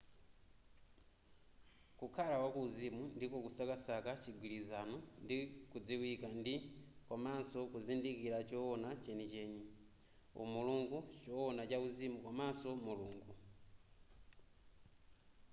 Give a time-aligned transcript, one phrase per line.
[1.99, 5.37] kukhala wa kuuzimu ndiko kusakasaka chigwilizano ndi
[5.71, 6.53] kudziwika ndi
[7.07, 9.61] komanso kuzindikira chowona chenicheni
[10.43, 13.33] umulungu chowona chauzimu komanso mulungu